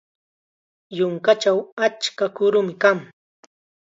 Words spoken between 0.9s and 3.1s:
Yunkachaw achka kurum kan.